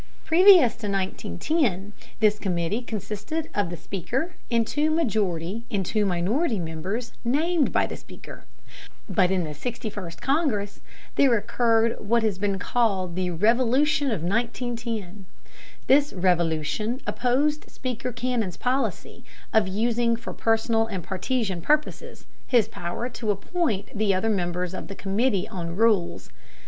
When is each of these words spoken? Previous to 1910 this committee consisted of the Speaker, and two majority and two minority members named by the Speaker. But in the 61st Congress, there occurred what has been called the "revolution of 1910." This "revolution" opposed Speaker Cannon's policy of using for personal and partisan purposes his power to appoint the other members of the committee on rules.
Previous 0.25 0.71
to 0.77 0.87
1910 0.89 1.93
this 2.21 2.39
committee 2.39 2.81
consisted 2.81 3.51
of 3.53 3.69
the 3.69 3.77
Speaker, 3.77 4.33
and 4.49 4.65
two 4.65 4.89
majority 4.89 5.63
and 5.69 5.85
two 5.85 6.07
minority 6.07 6.57
members 6.59 7.11
named 7.23 7.71
by 7.71 7.85
the 7.85 7.95
Speaker. 7.95 8.45
But 9.07 9.29
in 9.29 9.43
the 9.43 9.51
61st 9.51 10.19
Congress, 10.19 10.81
there 11.17 11.37
occurred 11.37 11.97
what 11.99 12.23
has 12.23 12.39
been 12.39 12.57
called 12.57 13.13
the 13.15 13.29
"revolution 13.29 14.07
of 14.07 14.23
1910." 14.23 15.25
This 15.85 16.13
"revolution" 16.13 16.99
opposed 17.05 17.69
Speaker 17.69 18.11
Cannon's 18.11 18.57
policy 18.57 19.23
of 19.53 19.67
using 19.67 20.15
for 20.15 20.33
personal 20.33 20.87
and 20.87 21.03
partisan 21.03 21.61
purposes 21.61 22.25
his 22.47 22.67
power 22.67 23.07
to 23.09 23.29
appoint 23.29 23.95
the 23.95 24.15
other 24.15 24.29
members 24.31 24.73
of 24.73 24.87
the 24.87 24.95
committee 24.95 25.47
on 25.47 25.75
rules. 25.75 26.31